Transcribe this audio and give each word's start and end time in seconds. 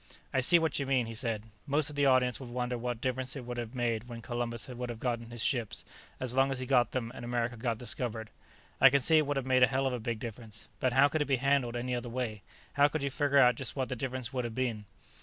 "I 0.33 0.39
see 0.39 0.57
what 0.57 0.79
you 0.79 0.87
mean," 0.87 1.05
he 1.05 1.13
said. 1.13 1.43
"Most 1.67 1.91
of 1.91 1.95
the 1.95 2.07
audience 2.07 2.39
would 2.39 2.49
wonder 2.49 2.75
what 2.75 3.01
difference 3.01 3.35
it 3.35 3.45
would 3.45 3.57
have 3.57 3.75
made 3.75 4.05
where 4.09 4.19
Columbus 4.19 4.67
would 4.67 4.89
have 4.89 4.99
gotten 4.99 5.29
his 5.29 5.43
ships, 5.43 5.85
as 6.19 6.33
long 6.33 6.51
as 6.51 6.57
he 6.57 6.65
got 6.65 6.89
them 6.89 7.11
and 7.13 7.23
America 7.23 7.55
got 7.55 7.77
discovered. 7.77 8.31
I 8.81 8.89
can 8.89 9.01
see 9.01 9.19
it 9.19 9.27
would 9.27 9.37
have 9.37 9.45
made 9.45 9.61
a 9.61 9.67
hell 9.67 9.85
of 9.85 9.93
a 9.93 9.99
big 9.99 10.17
difference. 10.17 10.67
But 10.79 10.93
how 10.93 11.07
could 11.07 11.21
it 11.21 11.25
be 11.25 11.35
handled 11.35 11.75
any 11.75 11.93
other 11.93 12.09
way? 12.09 12.41
How 12.73 12.87
could 12.87 13.03
you 13.03 13.11
figure 13.11 13.37
out 13.37 13.53
just 13.53 13.75
what 13.75 13.89
the 13.89 13.95
difference 13.95 14.33
would 14.33 14.43
have 14.43 14.55
been?" 14.55 14.85